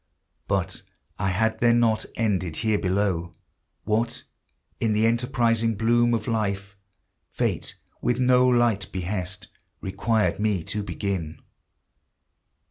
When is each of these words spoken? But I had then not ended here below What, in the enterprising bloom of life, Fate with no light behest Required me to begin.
But 0.47 0.81
I 1.19 1.29
had 1.29 1.59
then 1.59 1.79
not 1.79 2.07
ended 2.15 2.57
here 2.65 2.79
below 2.79 3.35
What, 3.83 4.23
in 4.79 4.93
the 4.93 5.05
enterprising 5.05 5.75
bloom 5.77 6.15
of 6.15 6.27
life, 6.27 6.75
Fate 7.29 7.75
with 8.01 8.19
no 8.19 8.47
light 8.47 8.91
behest 8.91 9.47
Required 9.79 10.39
me 10.39 10.63
to 10.63 10.81
begin. 10.81 11.39